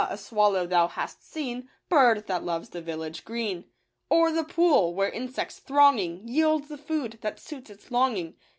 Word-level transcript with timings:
a 0.09 0.17
swallow 0.17 0.65
thou 0.65 0.87
hast 0.87 1.23
seen— 1.23 1.69
Bird 1.87 2.25
that 2.25 2.43
loves 2.43 2.69
the 2.69 2.81
village 2.81 3.23
green, 3.23 3.65
Or 4.09 4.31
the 4.31 4.43
pool, 4.43 4.95
where 4.95 5.11
insects 5.11 5.59
thronging, 5.59 6.27
Yield 6.27 6.69
the 6.69 6.77
food 6.79 7.19
that 7.21 7.39
suits 7.39 7.69
its 7.69 7.91
longing. 7.91 8.33